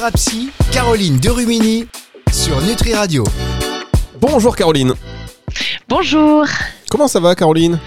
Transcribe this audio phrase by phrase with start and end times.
[0.00, 1.86] Thérapie, Caroline Derumini
[2.32, 3.22] sur Nutri Radio.
[4.18, 4.94] Bonjour Caroline.
[5.90, 6.46] Bonjour.
[6.90, 7.78] Comment ça va Caroline?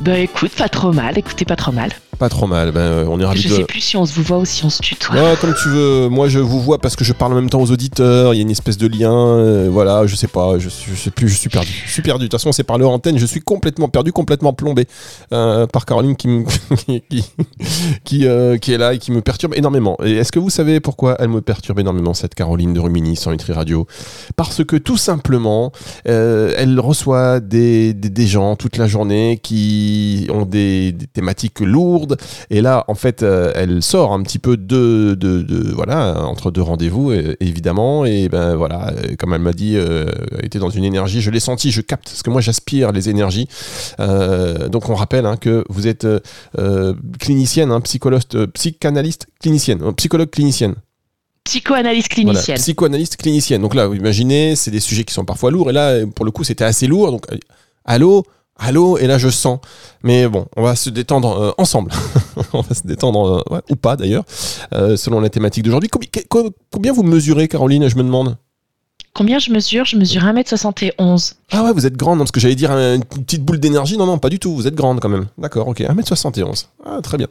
[0.00, 1.16] Bah écoute, pas trop mal.
[1.16, 1.90] Écoutez, pas trop mal.
[2.22, 2.70] Pas trop mal.
[2.70, 3.54] Ben, euh, on est ravis Je de.
[3.56, 5.16] sais plus si on se vous voit ou si on se tutoie.
[5.16, 6.08] Ouais, comme tu veux.
[6.08, 8.32] Moi, je vous vois parce que je parle en même temps aux auditeurs.
[8.32, 9.12] Il y a une espèce de lien.
[9.12, 10.56] euh, voilà, je sais pas.
[10.60, 11.28] Je, je sais plus.
[11.28, 11.82] Je suis perdu.
[11.84, 12.26] Je suis perdu.
[12.26, 13.18] De toute façon, c'est par leur antenne.
[13.18, 14.86] Je suis complètement perdu, complètement plombé
[15.32, 16.44] euh, par Caroline qui, me-
[17.10, 17.24] qui,
[18.04, 19.96] qui, euh, qui est là et qui me perturbe énormément.
[20.04, 23.32] Et est-ce que vous savez pourquoi elle me perturbe énormément cette Caroline de Rumini sur
[23.32, 23.88] Nutri Radio?
[24.36, 25.72] Parce que tout simplement,
[26.04, 32.11] elle reçoit des, des, des gens toute la journée qui ont des, des thématiques lourdes.
[32.50, 36.50] Et là, en fait, euh, elle sort un petit peu de, de, de- voilà, entre
[36.50, 38.04] deux rendez-vous, évidemment.
[38.04, 40.06] Et ben voilà, euh, comme elle m'a dit, euh,
[40.38, 41.20] elle était dans une énergie.
[41.20, 43.48] Je l'ai senti, je capte, parce que moi, j'aspire les énergies.
[44.00, 46.06] Euh, donc, on rappelle hein, que vous êtes
[47.18, 48.22] clinicienne, hein, psychologue,
[48.54, 50.74] psychanalyste, clinicienne, psychologue clinicienne.
[51.44, 52.56] Psychoanalyse Voilà, clinicienne.
[52.58, 53.62] psychanalyste clinicienne.
[53.62, 55.70] Donc là, vous imaginez, c'est des sujets qui sont parfois lourds.
[55.70, 57.10] Et là, pour le coup, c'était assez lourd.
[57.10, 57.26] Donc,
[57.84, 58.24] allô?
[58.58, 59.58] Allô Et là, je sens.
[60.02, 61.90] Mais bon, on va se détendre euh, ensemble.
[62.52, 64.24] on va se détendre, euh, ou pas d'ailleurs,
[64.74, 65.88] euh, selon la thématique d'aujourd'hui.
[65.88, 68.36] Combien, co- combien vous mesurez, Caroline Je me demande?
[69.14, 69.84] Combien je mesure?
[69.84, 71.34] Je mesure 1m71.
[71.50, 73.98] Ah ouais, vous êtes grande, non, parce que j'allais dire euh, une petite boule d'énergie.
[73.98, 74.54] Non, non, pas du tout.
[74.54, 75.26] Vous êtes grande quand même.
[75.36, 75.80] D'accord, ok.
[75.80, 76.66] 1m71.
[76.86, 77.26] Ah, très bien.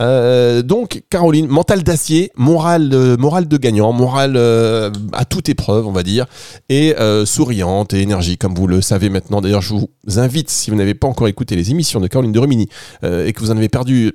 [0.00, 5.86] Euh, donc, Caroline, mental d'acier, morale, de- morale de gagnant, morale euh, à toute épreuve,
[5.86, 6.26] on va dire,
[6.68, 9.40] et euh, souriante et énergie, comme vous le savez maintenant.
[9.40, 12.38] D'ailleurs, je vous invite, si vous n'avez pas encore écouté les émissions de Caroline de
[12.40, 12.68] Rumini
[13.04, 14.12] euh, et que vous en avez perdu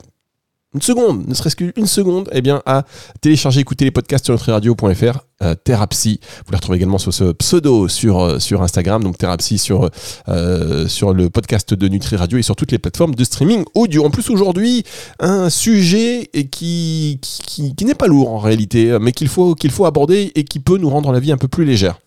[0.75, 2.83] une seconde, ne serait-ce qu'une seconde, eh bien, à
[3.21, 6.19] télécharger, écouter les podcasts sur nutriradio.fr, euh, Thérapsy.
[6.45, 9.89] Vous les retrouvez également sur ce pseudo sur, euh, sur Instagram, donc Thérapsy sur,
[10.27, 14.05] euh, sur le podcast de Nutri Radio et sur toutes les plateformes de streaming audio.
[14.05, 14.83] En plus, aujourd'hui,
[15.19, 19.55] un sujet et qui, qui, qui- qui n'est pas lourd en réalité, mais qu'il faut,
[19.55, 21.99] qu'il faut aborder et qui peut nous rendre la vie un peu plus légère.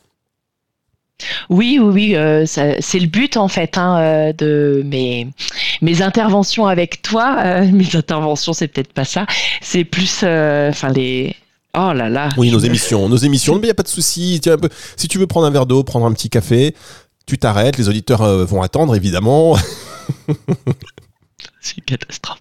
[1.51, 2.15] Oui, oui, oui.
[2.17, 5.27] euh, c'est le but en fait hein, euh, de mes
[5.83, 7.37] mes interventions avec toi.
[7.45, 9.27] euh, mes interventions, c'est peut-être pas ça.
[9.61, 11.35] C'est plus, euh, enfin les.
[11.77, 12.31] Oh là là.
[12.37, 14.41] Oui, nos me- émissions, nos émissions, mais il n'y a pas de souci.
[14.97, 16.75] Si tu veux prendre un verre d'eau, prendre un petit café,
[17.27, 19.57] tu t'arrêtes, les auditeurs euh, vont attendre, évidemment.
[21.61, 22.39] C'est une catastrophe.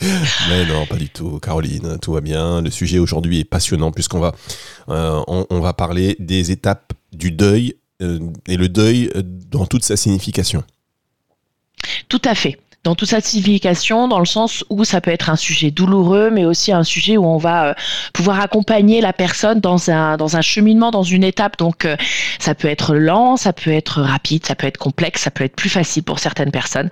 [0.48, 2.60] Mais non, pas du tout, Caroline, tout va bien.
[2.60, 4.34] Le sujet aujourd'hui est passionnant puisqu'on va,
[4.88, 8.18] euh, on, on va parler des étapes du deuil euh,
[8.48, 9.10] et le deuil
[9.50, 10.64] dans toute sa signification.
[12.08, 12.58] Tout à fait.
[12.84, 16.44] Dans toute sa signification, dans le sens où ça peut être un sujet douloureux, mais
[16.44, 17.74] aussi un sujet où on va euh,
[18.12, 21.56] pouvoir accompagner la personne dans un, dans un cheminement, dans une étape.
[21.58, 21.96] Donc, euh,
[22.40, 25.54] ça peut être lent, ça peut être rapide, ça peut être complexe, ça peut être
[25.54, 26.90] plus facile pour certaines personnes.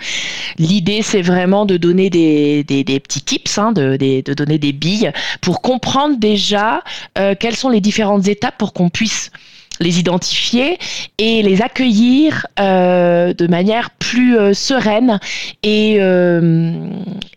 [0.59, 5.61] L'idée, c'est vraiment de donner des, des, petits tips, hein, de donner des billes pour
[5.61, 6.85] comprendre déjà
[7.19, 9.33] euh, quelles sont les différentes étapes pour qu'on puisse
[9.81, 10.79] les identifier
[11.19, 15.19] et les accueillir euh, de manière plus euh, sereine
[15.63, 16.73] et, euh,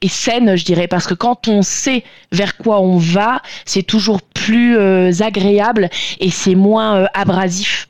[0.01, 4.21] et saine, je dirais, parce que quand on sait vers quoi on va, c'est toujours
[4.21, 4.77] plus
[5.21, 5.89] agréable
[6.19, 7.87] et c'est moins abrasif.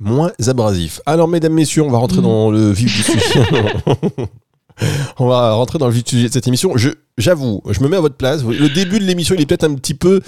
[0.00, 1.00] Moins abrasif.
[1.06, 2.22] Alors, mesdames, messieurs, on va rentrer Mm.
[2.22, 3.42] dans le vif du sujet.
[5.18, 6.76] on va rentrer dans le vif sujet de cette émission.
[6.76, 8.42] Je, j'avoue, je me mets à votre place.
[8.42, 10.20] Le début de l'émission, il est peut-être un petit peu.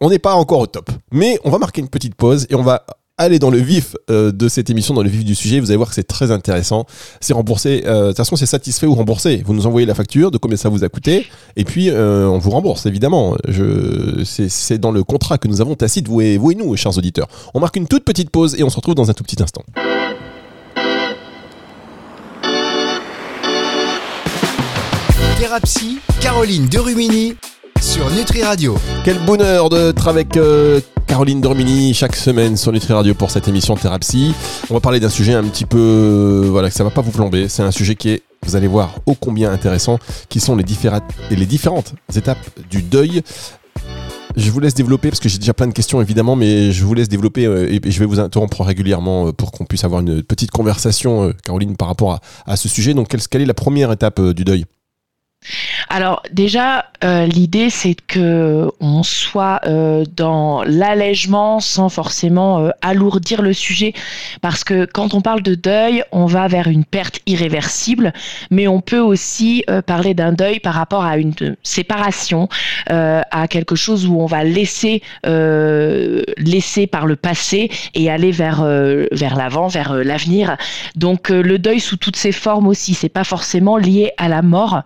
[0.00, 0.90] On n'est pas encore au top.
[1.12, 2.84] Mais on va marquer une petite pause et on va
[3.18, 5.60] aller dans le vif euh, de cette émission, dans le vif du sujet.
[5.60, 6.84] Vous allez voir que c'est très intéressant.
[7.20, 7.82] C'est remboursé.
[7.86, 9.42] euh, de toute façon, c'est satisfait ou remboursé.
[9.44, 11.26] Vous nous envoyez la facture de combien ça vous a coûté.
[11.56, 13.36] Et puis, euh, on vous rembourse, évidemment.
[14.24, 17.28] C'est dans le contrat que nous avons tacite, vous et, vous et nous, chers auditeurs.
[17.54, 19.62] On marque une toute petite pause et on se retrouve dans un tout petit instant.
[25.46, 27.36] Thérapie, Caroline Derumini
[27.80, 28.76] sur Nutri Radio.
[29.04, 33.76] Quel bonheur d'être avec euh, Caroline Dormini chaque semaine sur Nutri Radio pour cette émission
[33.76, 34.34] Thérapie.
[34.68, 37.12] On va parler d'un sujet un petit peu, euh, voilà, que ça va pas vous
[37.12, 37.48] plomber.
[37.48, 41.04] C'est un sujet qui est, vous allez voir, ô combien intéressant, qui sont les différentes,
[42.12, 43.22] étapes du deuil.
[44.34, 46.92] Je vous laisse développer parce que j'ai déjà plein de questions évidemment, mais je vous
[46.92, 50.50] laisse développer euh, et je vais vous interrompre régulièrement pour qu'on puisse avoir une petite
[50.50, 52.94] conversation, Caroline, par rapport à, ce sujet.
[52.94, 54.64] Donc, quelle, est la première étape du deuil?
[55.88, 63.40] Alors déjà, euh, l'idée c'est que on soit euh, dans l'allègement sans forcément euh, alourdir
[63.40, 63.92] le sujet,
[64.40, 68.12] parce que quand on parle de deuil, on va vers une perte irréversible,
[68.50, 72.48] mais on peut aussi parler d'un deuil par rapport à une séparation,
[72.88, 78.62] à quelque chose où on va laisser laisser par le passé et aller vers
[79.12, 80.56] vers l'avant, vers l'avenir.
[80.94, 84.82] Donc le deuil sous toutes ses formes aussi, c'est pas forcément lié à la mort.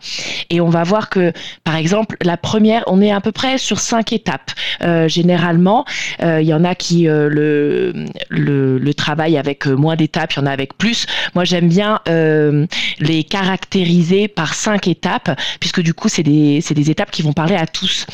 [0.51, 1.33] Et on va voir que,
[1.65, 4.51] par exemple, la première, on est à peu près sur cinq étapes.
[4.83, 5.85] Euh, généralement,
[6.21, 7.93] il y en a qui le,
[8.29, 11.07] le, le travaillent avec moins d'étapes, il y en a avec plus.
[11.35, 15.31] Moi, j'aime bien les caractériser par cinq étapes,
[15.61, 18.07] puisque du coup, c'est des, des étapes qui vont parler à tous.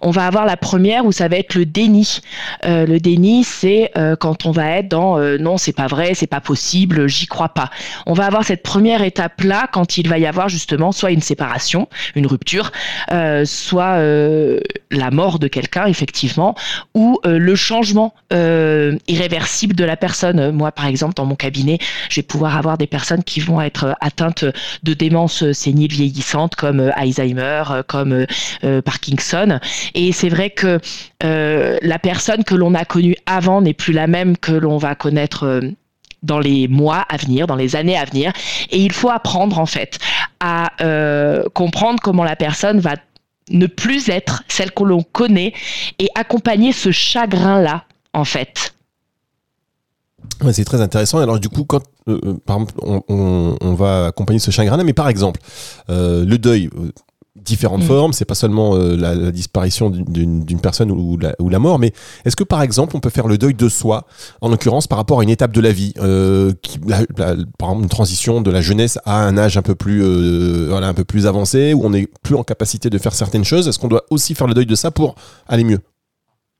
[0.00, 2.20] On va avoir la première où ça va être le déni.
[2.64, 3.90] le déni, c'est
[4.20, 7.70] quand on va être dans non, c'est pas vrai, c'est pas possible, j'y crois pas.
[8.06, 11.71] On va avoir cette première étape-là quand il va y avoir justement soit une séparation,
[12.14, 12.72] une rupture,
[13.10, 14.60] euh, soit euh,
[14.90, 16.54] la mort de quelqu'un, effectivement,
[16.94, 18.14] ou euh, le changement
[19.08, 20.50] irréversible de la personne.
[20.52, 21.78] Moi, par exemple, dans mon cabinet,
[22.08, 24.46] je vais pouvoir avoir des personnes qui vont être atteintes
[24.82, 28.26] de démence sénile vieillissante, comme Alzheimer, comme
[28.84, 29.60] Parkinson.
[29.94, 30.80] Et c'est vrai que
[31.20, 35.60] la personne que l'on a connue avant n'est plus la même que l'on va connaître
[36.22, 38.32] dans les mois à venir, dans les années à venir.
[38.70, 39.98] Et il faut apprendre en fait
[40.42, 42.96] à euh, comprendre comment la personne va
[43.50, 45.52] ne plus être celle que l'on connaît
[46.00, 48.74] et accompagner ce chagrin-là en fait.
[50.50, 51.18] c'est très intéressant.
[51.18, 55.08] Alors du coup, quand euh, euh, par exemple, on, va accompagner ce chagrin-là, mais par
[55.08, 55.40] exemple,
[55.88, 56.68] le deuil,
[57.36, 57.86] différentes mm.
[57.86, 58.12] formes.
[58.12, 61.92] C'est pas seulement euh, la, disparition d'une personne ou la, ou la, mort, mais
[62.24, 64.06] est-ce que par exemple on peut faire le deuil de soi,
[64.40, 67.88] en l'occurrence par rapport à une étape de la vie, euh, qui, par exemple une
[67.88, 71.26] transition de la jeunesse à un âge un peu plus, euh, voilà, un peu plus
[71.26, 73.68] avancé, où on n'est plus en capacité de faire certaines choses?
[73.68, 75.14] Est-ce qu'on doit aussi faire le deuil de ça pour
[75.48, 75.80] aller mieux?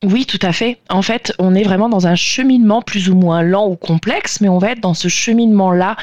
[0.02, 0.78] Oui, tout à fait.
[0.90, 4.48] En fait, on est vraiment dans un cheminement plus ou moins lent ou complexe, mais
[4.48, 5.96] on va être dans ce cheminement-là,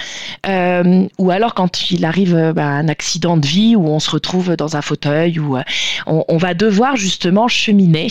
[0.48, 4.10] euh, ou alors quand il arrive euh, bah, un accident de vie, où on se
[4.10, 5.63] retrouve dans un fauteuil, où euh,
[6.06, 8.07] on, va devoir justement cheminer.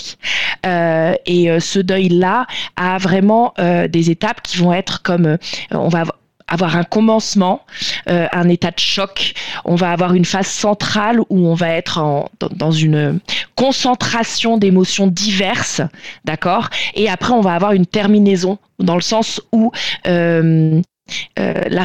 [0.64, 2.46] et ce deuil-là
[2.76, 5.38] a vraiment des étapes qui vont être comme,
[5.70, 6.05] on va
[6.48, 7.64] avoir un commencement,
[8.08, 9.34] euh, un état de choc.
[9.64, 13.20] On va avoir une phase centrale où on va être dans une
[13.54, 15.82] concentration d'émotions diverses,
[16.24, 16.68] d'accord?
[16.94, 19.72] Et après, on va avoir une terminaison dans le sens où
[20.06, 20.80] euh,
[21.38, 21.84] euh, la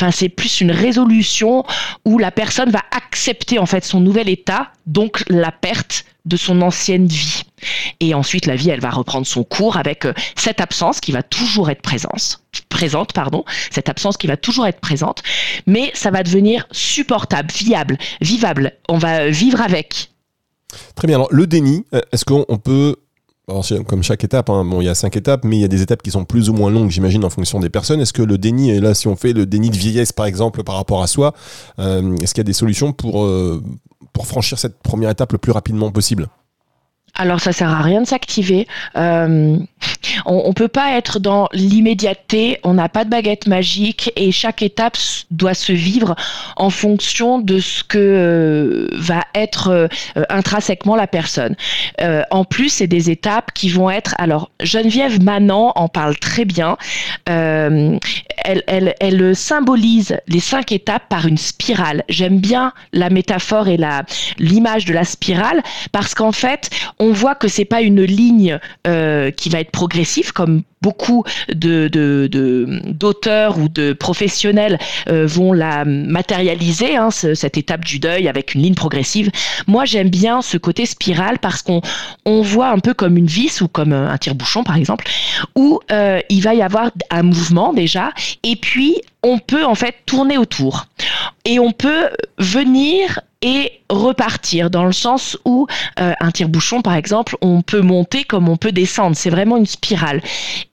[0.00, 1.64] Enfin, c'est plus une résolution
[2.04, 6.62] où la personne va accepter en fait son nouvel état, donc la perte de son
[6.62, 7.42] ancienne vie.
[7.98, 11.22] Et ensuite, la vie, elle va reprendre son cours avec euh, cette absence qui va
[11.22, 12.40] toujours être présente,
[12.78, 15.24] présente, pardon, cette absence qui va toujours être présente,
[15.66, 18.72] mais ça va devenir supportable, viable, vivable.
[18.88, 20.12] On va vivre avec.
[20.94, 21.16] Très bien.
[21.16, 22.94] Alors, le déni, euh, est-ce qu'on peut
[23.86, 25.80] comme chaque étape, hein, bon, il y a cinq étapes, mais il y a des
[25.80, 27.98] étapes qui sont plus ou moins longues, j'imagine, en fonction des personnes.
[27.98, 30.62] Est-ce que le déni, et là, si on fait le déni de vieillesse, par exemple,
[30.62, 31.32] par rapport à soi,
[31.78, 33.26] euh, est-ce qu'il y a des solutions pour,
[34.12, 36.28] pour franchir cette première étape le plus rapidement possible?
[37.18, 38.66] Alors ça sert à rien de s'activer.
[38.96, 39.56] Euh,
[40.24, 42.60] on, ne peut pas être dans l'immédiateté.
[42.62, 44.96] On n'a pas de baguette magique et chaque étape
[45.32, 46.14] doit se vivre
[46.56, 49.88] en fonction de ce que euh, va être euh,
[50.30, 51.56] intrinsèquement la personne.
[52.30, 54.14] en plus, c'est des étapes qui vont être.
[54.18, 56.76] Alors Geneviève Manan en parle très bien.
[57.26, 57.74] elle,
[59.34, 62.04] symbolise les cinq étapes par une spirale.
[62.08, 63.78] J'aime bien la métaphore et
[64.38, 66.70] l'image de la spirale parce qu'en fait
[67.12, 73.68] voit que c'est pas une ligne euh, qui va être progressive comme beaucoup d'auteurs ou
[73.68, 74.78] de professionnels
[75.08, 79.30] euh, vont la matérialiser, hein, cette étape du deuil avec une ligne progressive.
[79.66, 81.80] Moi, j'aime bien ce côté spirale parce qu'on
[82.24, 85.06] on voit un peu comme une vis ou comme un tire-bouchon, par exemple,
[85.56, 88.12] où euh, il va y avoir un mouvement déjà,
[88.44, 90.86] et puis on peut en fait tourner autour.
[91.48, 95.66] Et on peut venir et repartir dans le sens où
[95.98, 99.16] euh, un tire-bouchon par exemple on peut monter comme on peut descendre.
[99.16, 100.20] C'est vraiment une spirale.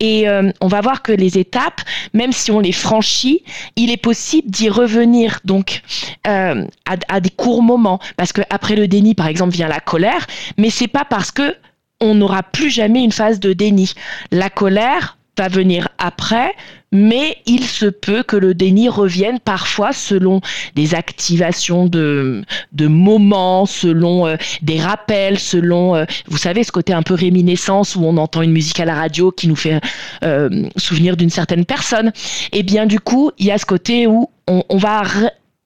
[0.02, 1.80] Et euh, on va voir que les étapes
[2.14, 3.44] même si on les franchit
[3.78, 5.82] il est possible d'y revenir donc
[6.28, 6.66] euh,
[7.08, 8.02] à, des courts moments.
[8.18, 10.28] Parce que après le déni par exemple vient la colère
[10.58, 11.56] mais c'est pas parce que
[12.02, 13.94] on n'aura plus jamais une phase de déni.
[14.32, 16.54] La colère va venir après,
[16.96, 20.42] mais il se peut que le déni revienne parfois selon
[20.76, 22.44] des activations de,
[22.80, 28.04] moments, selon euh, des rappels, selon, euh, vous savez, ce côté un peu réminiscence où
[28.04, 29.80] on entend une musique à la radio qui nous fait
[30.24, 32.12] euh, souvenir d'une certaine personne.
[32.52, 35.04] Et bien du coup, il y a ce côté où on, va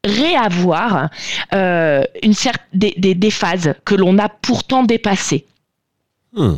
[0.05, 1.09] réavoir
[1.51, 2.33] une
[2.73, 5.45] des, des, phases que l'on a pourtant dépassées.
[6.33, 6.55] Hmm.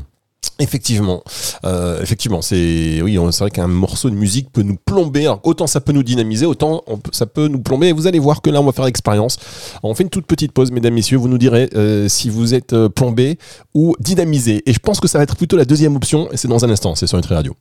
[0.60, 1.24] Effectivement,
[1.66, 5.32] euh, effectivement, c'est oui, c'est vrai qu'un morceau de musique peut nous plomber.
[5.44, 7.92] autant ça peut nous dynamiser, autant ça peut nous plomber.
[7.92, 9.38] vous allez voir que là, on va faire l'expérience.
[9.82, 11.18] On fait une toute petite pause, mesdames, messieurs.
[11.18, 13.38] Vous nous direz euh, si vous êtes euh, plombé
[13.74, 14.62] ou dynamisé.
[14.68, 16.32] Et je pense que ça va être plutôt la deuxième option.
[16.32, 16.96] Et c'est dans un instant.
[16.96, 17.56] C'est sur Nutri Radio.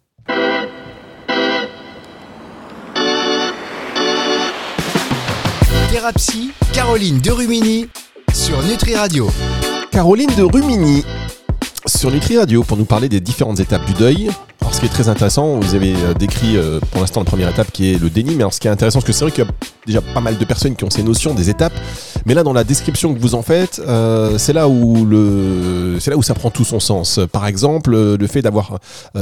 [5.90, 7.88] Thérapie, Caroline Derumini
[8.32, 9.28] sur Nutri Radio.
[9.90, 11.04] Caroline de Rumini
[11.86, 14.30] sur Nutri Radio pour nous parler des différentes étapes du deuil.
[14.72, 17.70] Ce qui est très intéressant, vous avez euh, décrit euh, pour l'instant la première étape
[17.72, 19.44] qui est le déni, mais alors, ce qui est intéressant, parce que c'est vrai qu'il
[19.44, 19.50] y a
[19.84, 21.72] déjà pas mal de personnes qui ont ces notions des étapes,
[22.24, 26.10] mais là, dans la description que vous en faites, euh, c'est là où le, c'est
[26.10, 27.18] là où ça prend tout son sens.
[27.32, 28.78] Par exemple, le fait d'avoir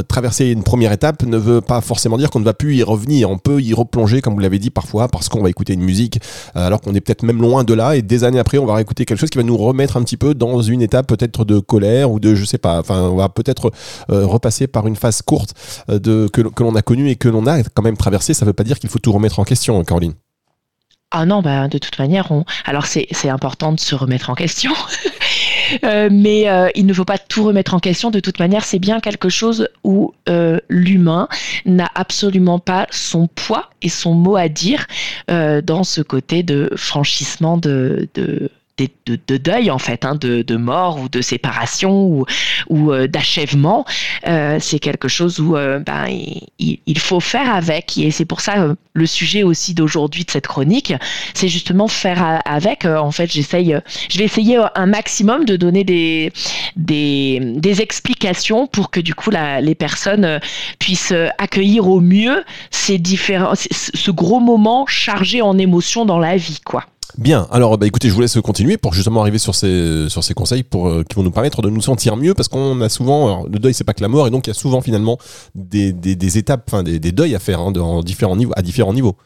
[0.08, 3.30] traversé une première étape ne veut pas forcément dire qu'on ne va plus y revenir.
[3.30, 6.20] On peut y replonger, comme vous l'avez dit parfois, parce qu'on va écouter une musique,
[6.54, 9.04] alors qu'on est peut-être même loin de là, et des années après, on va réécouter
[9.04, 12.10] quelque chose qui va nous remettre un petit peu dans une étape peut-être de colère
[12.10, 13.70] ou de, je sais pas, enfin, on va peut-être
[14.08, 15.37] repasser par une phase courte
[15.90, 18.34] euh, de, que, que l'on a connue et que l'on a quand même traversé.
[18.34, 20.14] Ça veut pas dire qu'il faut tout remettre en question, Caroline.
[21.10, 22.28] Ah non, bah, de toute manière,
[22.66, 24.72] alors c'est important de se remettre en question,
[25.84, 28.10] Euh, mais euh, il ne faut pas tout remettre en question.
[28.10, 30.14] De toute manière, c'est bien quelque chose où
[30.70, 31.28] l'humain
[31.66, 34.86] n'a absolument pas son poids et son mot à dire
[35.28, 40.56] dans ce côté de franchissement de, de de, de deuil en fait, hein, de, de
[40.56, 42.24] mort ou de séparation ou,
[42.68, 43.84] ou euh, d'achèvement,
[44.26, 46.06] euh, c'est quelque chose où euh, ben,
[46.58, 47.96] il, faut faire avec.
[47.98, 50.92] Et c'est pour ça le sujet aussi d'aujourd'hui de cette chronique,
[51.34, 52.84] c'est justement faire avec.
[52.84, 53.76] En fait, j'essaye,
[54.10, 56.32] je vais essayer un maximum de donner des,
[56.76, 60.40] des, des explications pour que du coup la- les personnes
[60.78, 62.98] puissent accueillir au mieux ces
[63.70, 66.84] ce gros moment chargé en émotions dans la vie, quoi.
[67.16, 70.34] Bien, alors bah, écoutez, je vous laisse continuer pour justement arriver sur ces, sur ces
[70.34, 73.44] conseils pour, euh, qui vont nous permettre de nous sentir mieux parce qu'on a souvent,
[73.46, 75.18] le deuil c'est pas que la mort et donc il y a souvent finalement
[75.54, 79.16] des, des, étapes, enfin des, des deuils à faire hein, différents niveaux, à différents niveaux.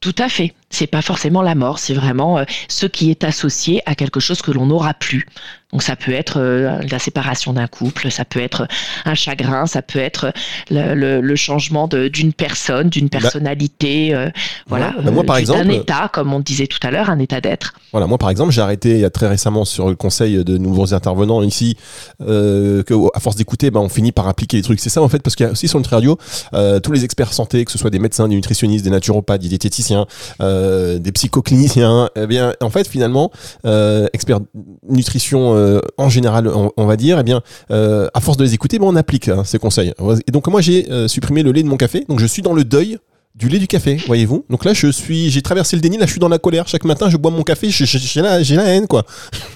[0.00, 0.52] Tout à fait.
[0.72, 4.42] C'est pas forcément la mort, c'est vraiment euh, ce qui est associé à quelque chose
[4.42, 5.26] que l'on n'aura plus.
[5.72, 8.66] Donc ça peut être euh, la séparation d'un couple, ça peut être
[9.06, 10.32] un chagrin, ça peut être
[10.70, 14.28] le, le- le changement d'une personne, d'une personnalité, euh,
[14.66, 17.18] voilà, bah moi, par euh, exemple- d'un état, comme on disait tout à l'heure, un
[17.18, 17.72] état d'être.
[17.92, 20.58] Voilà, moi par exemple, j'ai arrêté il y a très récemment sur le conseil de
[20.58, 21.76] nouveaux intervenants ici,
[22.20, 24.80] euh, que à force d'écouter, ben, on finit par appliquer les trucs.
[24.80, 26.18] C'est ça en fait, parce qu'il y a aussi sur le radio,
[26.52, 29.48] euh, tous les experts santé, que ce soit des médecins, des nutritionnistes, des naturopathes, des
[29.48, 30.06] diététiciens,
[30.42, 30.61] euh,
[30.98, 33.30] des psychocliniciens, eh bien, en fait, finalement,
[33.64, 34.40] euh, experts
[34.88, 38.78] nutrition euh, en général, on, va dire, eh bien, euh, à force de les écouter,
[38.78, 39.92] ben, on applique hein, ces conseils.
[40.26, 42.54] Et donc moi, j'ai euh, supprimé le lait de mon café, donc je suis dans
[42.54, 42.98] le deuil
[43.34, 44.44] du lait du café, voyez-vous.
[44.50, 45.96] Donc là, je suis, j'ai traversé le déni.
[45.96, 46.68] Là, je suis dans la colère.
[46.68, 47.70] Chaque matin, je bois mon café.
[47.70, 49.04] j'ai- la, la haine, quoi.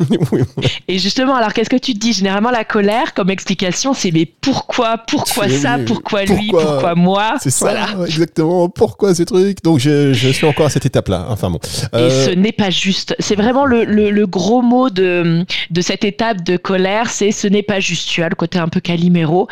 [0.89, 2.13] Et justement, alors qu'est-ce que tu te dis?
[2.13, 6.95] Généralement, la colère, comme explication, c'est mais pourquoi, pourquoi ça, pourquoi lui, Pourquoi?
[6.95, 7.35] Moi?
[7.41, 8.07] C'est ça, Voilà.
[8.07, 8.69] exactement.
[8.69, 11.27] Pourquoi ces trucs Donc, je, je suis encore à cette étape-là.
[11.29, 11.59] Enfin bon.
[11.93, 13.15] Et Euh, ce n'est pas juste.
[13.19, 17.47] C'est vraiment le, le- le gros mot de, de cette étape de colère, c'est ce
[17.47, 18.09] n'est pas juste.
[18.09, 19.49] Tu as le côté un peu caliméro,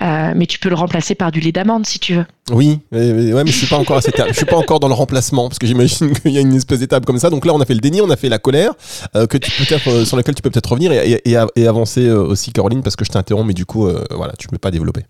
[0.00, 2.26] euh, mais tu peux le remplacer par du lait d'amande si tu veux.
[2.50, 4.20] Oui, mais, mais- ouais, mais suis pas encore à cette.
[4.28, 6.80] Je suis pas encore dans le remplacement parce que j'imagine qu'il y a une espèce
[6.80, 7.30] d'étape comme ça.
[7.30, 8.72] Donc là, on a fait le déni, on a fait la colère,
[9.16, 11.50] euh, que tu peux euh, sur laquelle tu peux peut-être revenir et, et- et av-
[11.56, 14.58] et avancer euh, aussi, Caroline, parce que je t'interromps, mais du coup, voilà, tu peux
[14.58, 15.02] pas développer.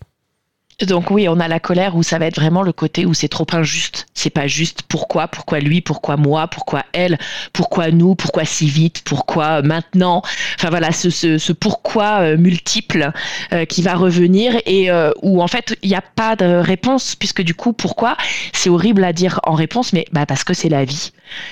[0.81, 3.27] Donc oui, on a la colère où ça va être vraiment le côté où c'est
[3.27, 4.07] trop injuste.
[4.13, 7.17] C'est pas juste pourquoi, pourquoi lui, pourquoi moi, pourquoi elle,
[7.51, 10.21] pourquoi nous, pourquoi si vite, pourquoi maintenant.
[10.57, 13.11] Enfin voilà, ce, ce, ce pourquoi euh, multiple
[13.53, 17.15] euh, qui va revenir et euh, où en fait il n'y a pas de réponse
[17.15, 18.17] puisque du coup pourquoi?
[18.53, 21.11] C'est horrible à dire en réponse, mais bah parce que c'est la vie.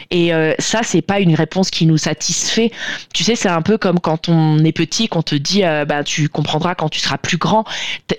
[0.10, 2.72] Et euh, ça c'est pas une réponse qui nous satisfait.
[3.14, 6.04] Tu sais, c'est un peu comme quand on est petit, qu'on te dit euh, bah
[6.04, 7.66] tu comprendras quand tu seras plus grand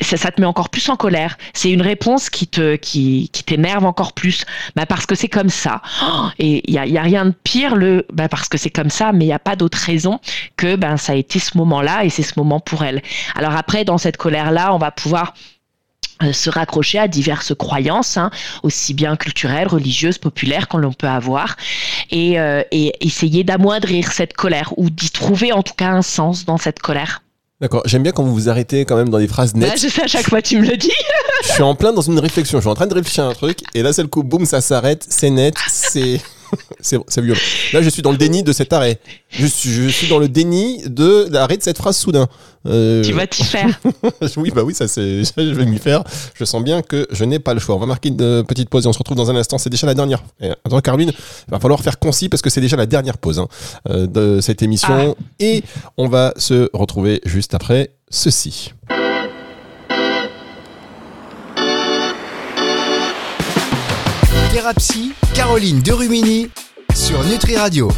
[0.01, 1.37] ça, ça te met encore plus en colère.
[1.55, 4.45] C'est une réponse qui te qui, qui t'énerve encore plus.
[4.77, 5.83] Bah parce que c'est comme ça.
[6.03, 8.91] Oh, et il y a, a rien de pire le bah parce que c'est comme
[8.91, 10.21] ça, mais il n'y a pas d'autre raison
[10.57, 13.03] que ben ça a été ce moment-là et c'est ce moment pour elle.
[13.35, 15.35] Alors après dans cette colère-là, on va pouvoir
[16.31, 18.31] se raccrocher à diverses croyances, hein,
[18.63, 21.57] aussi bien culturelles, religieuses, populaires qu'on l'on peut avoir,
[22.11, 26.45] et, euh, et essayer d'amoindrir cette colère ou d'y trouver en tout cas un sens
[26.45, 27.23] dans cette colère.
[27.61, 27.83] D'accord.
[27.87, 29.81] J'aime bien quand vous vous arrêtez quand même dans des phrases Bah, nettes.
[29.81, 30.91] je sais à chaque fois tu me le dis.
[31.47, 32.59] je suis en plein dans une réflexion.
[32.59, 34.45] Je suis en train de réfléchir à un truc et là, c'est le coup, boum,
[34.47, 35.07] ça s'arrête.
[35.09, 35.55] C'est net.
[35.69, 36.21] C'est
[36.81, 37.41] c'est c'est violent.
[37.73, 38.99] Là, je suis dans le déni de cet arrêt.
[39.31, 42.29] Je suis, je suis dans le déni de l'arrêt de cette phrase soudain.
[42.67, 43.81] Euh, Tu vas t'y faire.
[44.37, 46.05] oui, bah oui, ça c'est, je vais m'y faire.
[46.35, 47.75] Je sens bien que je n'ai pas le choix.
[47.75, 49.59] On va marquer une euh, petite pause et on se retrouve dans un instant.
[49.59, 50.23] C'est déjà la dernière.
[50.41, 51.13] Et, attends, Caroline,
[51.49, 53.49] il va falloir faire concis parce que c'est déjà la dernière pause hein,
[53.89, 55.63] euh, de cette émission et
[55.97, 58.73] on va se retrouver juste après ceci.
[64.53, 66.47] Thérapie, Caroline Derumini
[66.95, 67.91] sur Nutri Radio.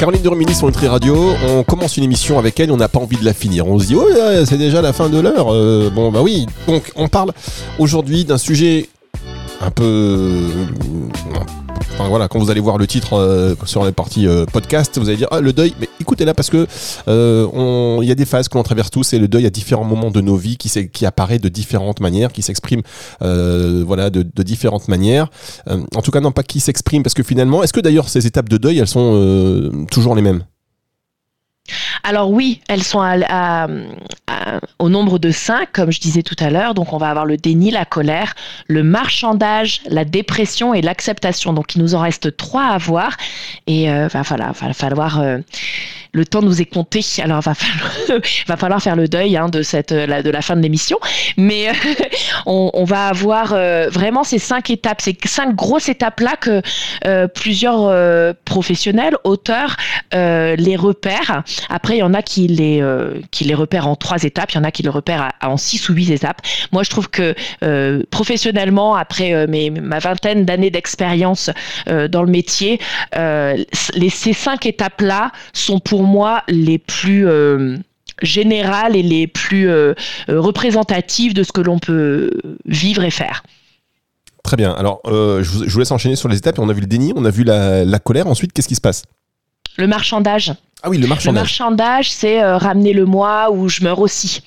[0.00, 2.98] Caroline de Rumini sur Nutri Radio, on commence une émission avec elle, on n'a pas
[2.98, 3.68] envie de la finir.
[3.68, 5.54] On se dit, oh là, c'est déjà la fin de l'heure.
[5.54, 6.46] Euh, bon, bah oui.
[6.66, 7.30] Donc, on parle
[7.78, 8.88] aujourd'hui d'un sujet
[9.60, 10.48] un peu,
[11.92, 15.08] Enfin, voilà, quand vous allez voir le titre euh, sur la partie euh, podcast, vous
[15.08, 15.74] allez dire ah le deuil.
[15.80, 16.66] Mais écoutez là parce que
[17.08, 19.84] euh, il y a des phases que l'on traverse tous et le deuil à différents
[19.84, 22.82] moments de nos vies qui, qui apparaît de différentes manières, qui s'exprime
[23.20, 25.30] voilà de, de différentes manières.
[25.66, 28.48] En tout cas non pas qui s'exprime parce que finalement, est-ce que d'ailleurs ces étapes
[28.48, 30.44] de deuil elles sont toujours les mêmes?
[32.04, 33.00] Alors oui, elles sont
[34.78, 36.74] au nombre de cinq, comme je disais tout à l'heure.
[36.74, 38.34] Donc on va avoir le déni, la colère,
[38.66, 41.52] le marchandage, la dépression et l'acceptation.
[41.52, 43.16] Donc il nous en reste trois à voir.
[43.66, 45.38] Et euh, va falloir, euh,
[46.12, 47.04] le temps nous est compté.
[47.22, 50.56] Alors va falloir, va falloir faire le deuil hein, de cette la- de la fin
[50.56, 50.98] de l'émission.
[51.36, 51.72] Mais euh,
[52.46, 56.62] on, va avoir euh, vraiment ces cinq étapes, ces cinq grosses étapes là que
[57.34, 59.76] plusieurs professionnels, auteurs
[60.12, 61.42] les repèrent.
[61.68, 63.20] Après, il y en a qui les, euh,
[63.54, 66.10] repèrent en trois étapes, il y en a qui les repèrent en six ou huit
[66.10, 66.40] étapes.
[66.72, 69.46] Moi, je trouve que euh, professionnellement, après euh,
[69.80, 71.50] ma vingtaine d'années d'expérience
[71.88, 72.80] euh, dans le métier,
[73.14, 77.26] les, ces cinq étapes-là sont pour moi les plus...
[78.22, 79.70] générales et les plus
[80.28, 82.30] représentatives de ce que l'on peut
[82.66, 83.42] vivre et faire.
[84.42, 84.72] Très bien.
[84.72, 86.58] Alors je, vous, laisse enchaîner sur les étapes.
[86.58, 88.26] On a vu le déni, on a vu la colère.
[88.26, 89.04] Ensuite, qu'est-ce qui se passe?
[89.76, 90.52] Le marchandage.
[90.82, 91.42] Ah oui, le Le marchandage.
[91.42, 94.42] marchandage, c'est euh, ramener le moi ou je meurs aussi.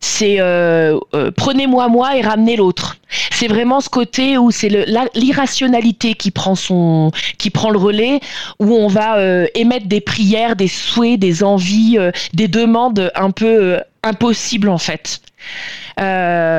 [0.00, 2.96] C'est euh, euh, prenez-moi moi et ramenez l'autre.
[3.30, 4.68] C'est vraiment ce côté où c'est
[5.14, 8.20] l'irrationalité qui prend son, qui prend le relais,
[8.60, 11.98] où on va euh, émettre des prières, des souhaits, des envies,
[12.34, 15.20] des demandes un peu impossibles en fait.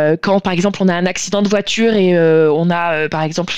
[0.08, 3.10] Euh, quand par exemple on a un accident de voiture et euh, on a euh,
[3.10, 3.54] par exemple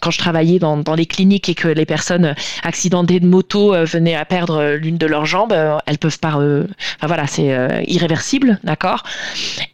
[0.00, 4.24] quand je travaillais dans, les cliniques et que les personnes accidentées de moto venaient à
[4.24, 5.54] perdre l'une de leurs jambes,
[5.86, 6.36] elles peuvent pas.
[6.36, 7.54] enfin voilà, c'est
[7.86, 9.02] irréversible, d'accord?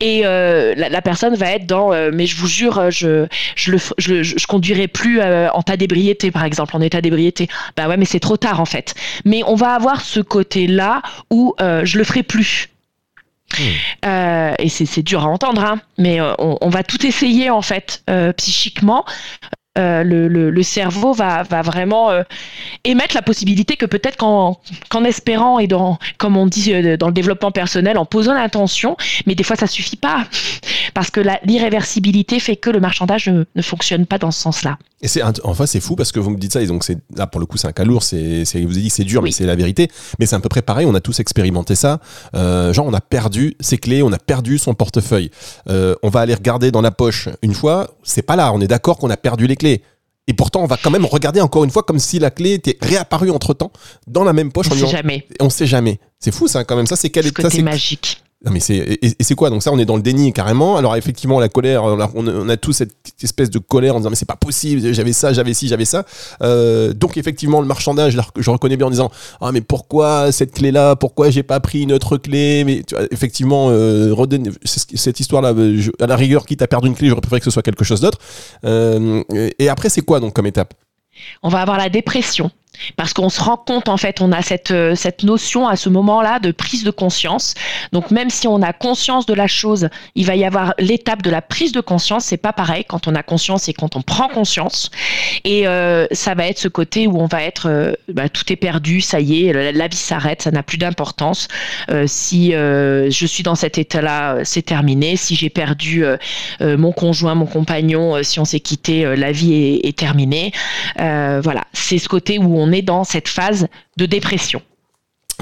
[0.01, 3.27] Et la, personne va être dans, mais je vous jure, je
[3.57, 7.49] je conduirai plus en tas d'ébriété par exemple, en état d'ébriété.
[7.77, 8.95] Bah ouais, mais c'est trop tard en fait.
[9.25, 12.69] Mais on va avoir ce côté là où euh, je le ferai plus.
[14.05, 18.03] Euh, et c'est dur à entendre, hein, mais euh, on, va tout essayer en fait
[18.11, 19.05] euh, psychiquement.
[19.77, 22.11] Le, cerveau va, vraiment
[22.85, 27.53] émettre la possibilité que peut-être qu'en espérant et dans, comme on dit dans le développement
[27.53, 30.27] personnel, en posant l'intention, mais des fois ça suffit pas
[30.95, 34.79] parce que l'irréversibilité fait que le marchandage ne, ne fonctionne pas dans ce sens-là.
[35.01, 37.27] Et c'est enfin c'est fou parce que vous me dites ça et donc c'est là
[37.27, 39.29] pour le coup c'est un cas lourd c'est vous avez dit que c'est dur Oui.
[39.31, 39.89] mais c'est la vérité
[40.21, 41.99] mais c'est à peu près pareil on a tous expérimenté ça
[42.37, 45.31] Euh, genre on a perdu ses clés on a perdu son portefeuille
[45.69, 48.69] Euh, on va aller regarder dans la poche une fois c'est pas là on est
[48.69, 49.83] d'accord qu'on a perdu les clés
[50.29, 52.79] et pourtant on va quand même regarder encore une fois comme si la clé était
[52.81, 53.73] réapparue entre temps
[54.07, 55.27] dans la même poche On en sait jamais.
[55.41, 57.25] On sait jamais c'est fou ça quand même ça c'est quel
[57.65, 58.23] magique.
[58.45, 59.51] Non mais c'est et, c'est quoi?
[59.51, 60.77] Donc ça on est dans le déni carrément.
[60.77, 64.17] Alors effectivement la colère on a, on tous cette espèce de colère en disant mais
[64.17, 66.05] c'est pas possible j'avais ça j'avais ci j'avais ça.
[66.43, 70.73] Euh, donc effectivement le marchandage je, reconnais bien en disant ah mais pourquoi cette clé
[70.73, 72.65] là pourquoi j'ai pas pris une autre clé?
[72.65, 74.15] Mais tu vois, effectivement euh,
[74.65, 75.55] cette histoire là
[76.01, 78.01] à la rigueur quitte à perdre une clé j'aurais préféré que ce soit quelque chose
[78.01, 78.19] d'autre.
[78.65, 79.23] Euh,
[79.59, 80.75] et après c'est quoi donc comme étape?
[81.43, 82.51] On va avoir la dépression.
[82.97, 85.89] Parce qu'on se rend compte, en fait, on a cette, euh, cette notion à ce
[85.89, 87.55] moment-là de prise de conscience.
[87.93, 91.31] Donc, même si on a conscience de la chose, il va y avoir l'étape de
[91.31, 92.25] la prise de conscience.
[92.25, 94.91] C'est pas pareil quand on a conscience et quand on prend conscience.
[95.45, 98.57] Et euh, ça va être ce côté où on va être, euh, bah, tout est
[98.57, 101.49] perdu, ça y est, la, vie s'arrête, ça n'a plus d'importance.
[102.07, 105.17] Si je suis dans cet état-là, c'est terminé.
[105.17, 106.05] Si j'ai perdu
[106.61, 110.53] mon conjoint, mon compagnon, si on s'est quitté, la vie est, est terminée.
[110.97, 114.63] Voilà, c'est ce côté où on est dans cette phase de dépression.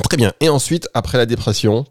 [0.09, 1.85] très bien et ensuite après la dépression?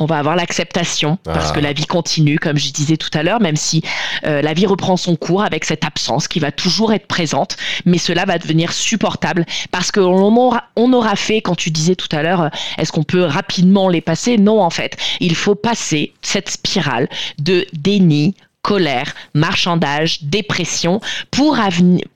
[0.00, 1.52] On va avoir l'acceptation parce Ah.
[1.54, 3.80] que la vie continue, comme je disais tout à l'heure, même si
[4.26, 7.98] euh, la vie reprend son cours avec cette absence qui va toujours être présente, mais
[7.98, 10.02] cela va devenir supportable parce qu'on
[10.36, 13.88] aura, on aura fait, quand tu disais tout à l'heure, euh, est-ce qu'on peut rapidement
[13.88, 14.36] les passer?
[14.36, 17.08] Non, en fait, il faut passer cette spirale
[17.38, 18.34] de déni,
[18.64, 21.00] colère, marchandage, dépression
[21.30, 21.58] pour,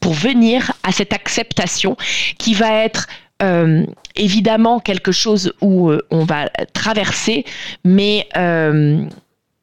[0.01, 1.97] pour venir à cette acceptation
[2.39, 3.07] qui va être
[3.43, 3.85] euh,
[4.17, 7.45] évidemment quelque chose où euh, on va traverser,
[7.85, 9.05] mais euh,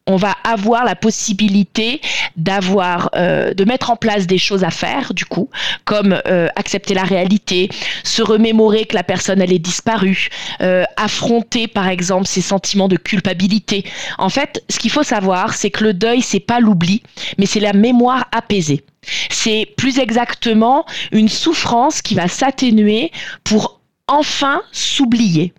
[0.08, 2.00] on va avoir la possibilité
[2.36, 5.50] d'avoir, euh, de mettre en place des choses à faire, du coup,
[5.84, 7.70] comme euh, accepter la réalité,
[8.04, 10.30] se remémorer que la personne elle est disparue,
[10.62, 13.84] euh, affronter par exemple ses sentiments de culpabilité.
[14.18, 17.02] En fait, ce qu'il faut savoir, c'est que le deuil c'est pas l'oubli,
[17.38, 18.84] mais c'est la mémoire apaisée.
[19.30, 23.12] C'est plus exactement une souffrance qui va s'atténuer
[23.44, 25.54] pour enfin s'oublier.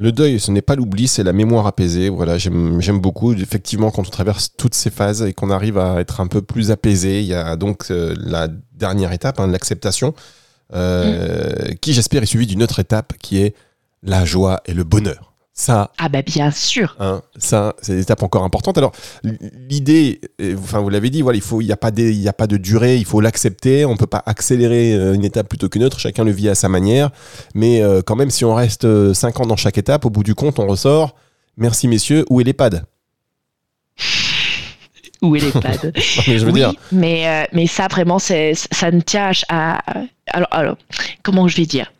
[0.00, 2.08] Le deuil, ce n'est pas l'oubli, c'est la mémoire apaisée.
[2.08, 3.32] Voilà, j'aime beaucoup.
[3.32, 6.70] Effectivement, quand on traverse toutes ces phases et qu'on arrive à être un peu plus
[6.70, 10.14] apaisé, il y a donc euh, la dernière étape, hein, l'acceptation,
[10.72, 13.56] euh, qui j'espère est suivie d'une autre étape qui est
[14.04, 15.27] la joie et le bonheur.
[15.60, 16.94] Ça, Ah bah bien sûr.
[17.00, 18.78] Hein, ça, c'est une étape encore importante.
[18.78, 18.92] Alors,
[19.68, 22.20] l'idée, euh, enfin, vous l'avez dit, voilà, il faut, il n'y a pas des, il
[22.20, 23.84] y a pas de durée, il faut l'accepter.
[23.84, 25.98] On peut pas accélérer euh, une étape plutôt qu'une autre.
[25.98, 27.10] Chacun le vit à sa manière.
[27.56, 30.36] Mais euh, quand même, si on reste 5 ans dans chaque étape, au bout du
[30.36, 31.16] compte, on ressort.
[31.56, 32.24] Merci messieurs.
[32.30, 32.84] Où est l'EHPAD?
[35.22, 35.92] Où est l'EHPAD?
[36.28, 39.78] Mais je veux oui, dire, mais, euh, mais ça vraiment, c'est, ça ne tient à,
[39.90, 40.76] à- alors, alors,
[41.24, 41.92] comment je vais dire?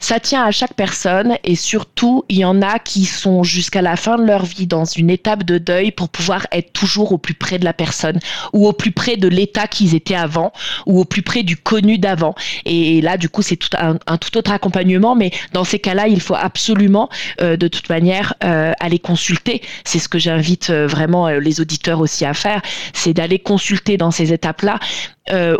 [0.00, 3.96] Ça tient à chaque personne et surtout, il y en a qui sont jusqu'à la
[3.96, 7.34] fin de leur vie dans une étape de deuil pour pouvoir être toujours au plus
[7.34, 8.18] près de la personne
[8.52, 10.52] ou au plus près de l'état qu'ils étaient avant
[10.86, 12.34] ou au plus près du connu d'avant.
[12.64, 16.34] Et là, du coup, c'est un, tout autre accompagnement, mais dans ces cas-là, il faut
[16.34, 17.08] absolument,
[17.40, 19.62] euh, de toute manière, euh, aller consulter.
[19.84, 22.62] C'est ce que j'invite euh, vraiment les auditeurs aussi à faire,
[22.92, 24.78] c'est d'aller consulter dans ces étapes-là.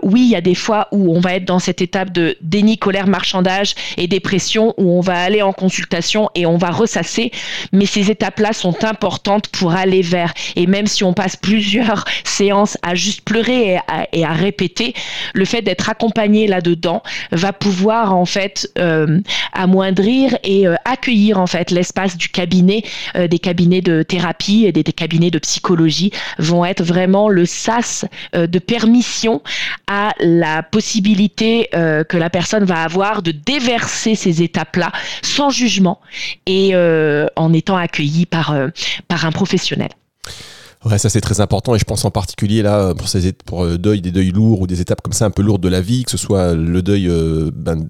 [0.03, 2.79] Oui, il y a des fois où on va être dans cette étape de déni,
[2.79, 7.31] colère, marchandage et dépression, où on va aller en consultation et on va ressasser,
[7.73, 10.33] mais ces étapes-là sont importantes pour aller vers.
[10.57, 13.79] Et même si on passe plusieurs séances à juste pleurer
[14.13, 14.95] et à, répéter,
[15.35, 19.21] le fait d'être accompagné là-dedans va pouvoir en fait euh,
[19.53, 22.83] amoindrir et euh, accueillir en fait l'espace du cabinet,
[23.17, 27.47] euh, des cabinets de thérapie et des, des cabinets de psychologie vont être vraiment le
[27.47, 29.43] sas de permission
[29.87, 36.01] à la possibilité que la personne va avoir de déverser ces étapes-là sans jugement
[36.47, 38.69] et euh, en étant accueillie par, euh,
[39.09, 39.91] par un professionnel.
[40.85, 43.79] Ouais, ça c'est très important et je pense en particulier là pour ces pour euh,
[43.79, 46.03] deuil des deuils lourds ou des étapes comme ça un peu lourdes de la vie,
[46.03, 47.87] que ce soit le deuil euh, ben,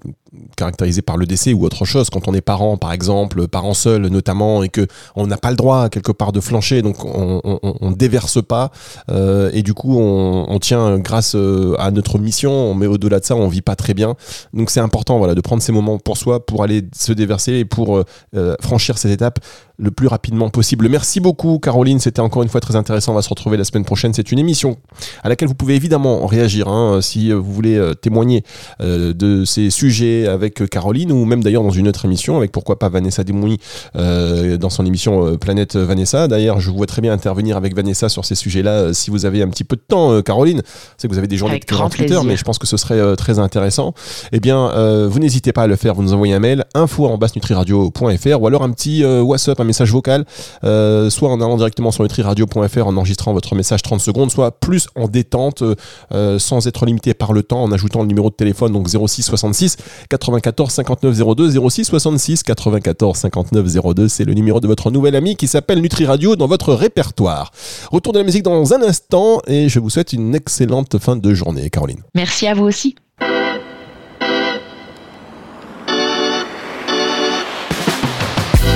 [0.55, 2.09] caractérisé par le décès ou autre chose.
[2.09, 5.55] Quand on est parent, par exemple, parent seul notamment, et que on n'a pas le
[5.55, 8.71] droit quelque part de flancher, donc on, on, on déverse pas
[9.09, 13.25] euh, et du coup on, on tient grâce euh, à notre mission, mais au-delà de
[13.25, 14.15] ça on vit pas très bien.
[14.53, 17.65] Donc c'est important voilà de prendre ces moments pour soi pour aller se déverser et
[17.65, 18.03] pour euh,
[18.35, 19.39] euh, franchir ces étapes
[19.83, 20.87] le plus rapidement possible.
[20.89, 23.11] Merci beaucoup Caroline, c'était encore une fois très intéressant.
[23.11, 24.13] On va se retrouver la semaine prochaine.
[24.13, 24.77] C'est une émission
[25.23, 28.43] à laquelle vous pouvez évidemment réagir hein, si euh, vous voulez euh, témoigner
[28.81, 32.79] euh, de ces sujets avec Caroline ou même d'ailleurs dans une autre émission avec pourquoi
[32.79, 33.57] pas Vanessa Desmouilles
[33.95, 36.27] euh, dans son émission Planète Vanessa.
[36.27, 39.41] D'ailleurs, je vous vois très bien intervenir avec Vanessa sur ces sujets-là si vous avez
[39.41, 40.61] un petit peu de temps, Caroline.
[40.97, 42.23] C'est que vous avez des journées de Twitter, plaisir.
[42.23, 43.93] mais je pense que ce serait très intéressant.
[44.31, 45.93] Eh bien, euh, vous n'hésitez pas à le faire.
[45.93, 50.25] Vous nous envoyez un mail info@nutriradio.fr ou alors un petit WhatsApp, un message vocal,
[50.63, 54.87] euh, soit en allant directement sur nutriradio.fr en enregistrant votre message 30 secondes, soit plus
[54.95, 55.75] en détente, euh,
[56.13, 59.23] euh, sans être limité par le temps, en ajoutant le numéro de téléphone donc 06
[59.23, 59.77] 66
[60.09, 64.07] 94 59 02 06 66 94 59 02.
[64.07, 67.51] C'est le numéro de votre nouvel ami qui s'appelle Nutri Radio dans votre répertoire.
[67.91, 71.33] Retour de la musique dans un instant et je vous souhaite une excellente fin de
[71.33, 72.01] journée, Caroline.
[72.13, 72.95] Merci à vous aussi.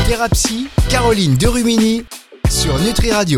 [0.07, 2.05] Thérapie, Caroline Derumini
[2.49, 3.35] sur Nutri Radio.